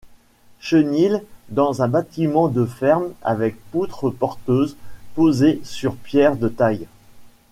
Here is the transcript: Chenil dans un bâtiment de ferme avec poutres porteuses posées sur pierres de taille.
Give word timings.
Chenil 0.59 1.23
dans 1.49 1.83
un 1.83 1.87
bâtiment 1.87 2.47
de 2.47 2.65
ferme 2.65 3.13
avec 3.21 3.55
poutres 3.69 4.09
porteuses 4.09 4.75
posées 5.13 5.61
sur 5.63 5.95
pierres 5.95 6.37
de 6.37 6.47
taille. 6.47 6.87